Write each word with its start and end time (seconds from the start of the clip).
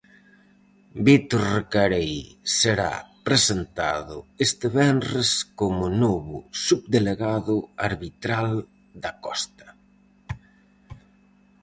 Vítor 1.05 1.43
recarei 1.57 2.13
será 2.59 2.93
presentado 3.27 4.15
este 4.45 4.67
venres 4.79 5.29
como 5.59 5.85
novo 6.05 6.37
subdelegado 6.67 7.55
arbitral 7.89 8.51
da 9.03 9.11
Costa. 9.25 9.67